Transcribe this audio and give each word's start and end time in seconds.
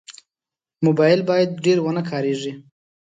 موبایل 0.85 1.19
باید 1.29 1.59
ډېر 1.65 1.77
ونه 1.81 2.01
کارېږي. 2.09 2.51